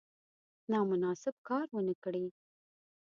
نامناسب 0.71 1.35
کار 1.47 1.67
ونه 1.73 1.93
کړي. 2.03 2.25